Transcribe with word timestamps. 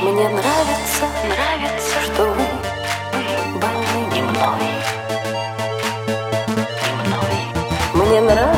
Мне 0.00 0.28
нравится, 0.28 1.06
нравится, 1.24 2.00
что 2.04 2.22
вы 2.26 2.44
были 3.58 4.14
не 4.14 4.22
мной. 4.22 4.60
Не 6.86 6.92
мной. 7.02 8.06
Мне 8.06 8.20
нравится. 8.20 8.57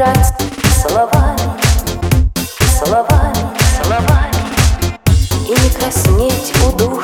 раз 0.00 0.32
словами, 0.82 1.38
словами, 2.78 3.34
словами. 3.82 4.32
И 5.46 5.50
не 5.50 5.70
краснеть 5.78 6.52
у 6.66 6.72
души 6.72 6.99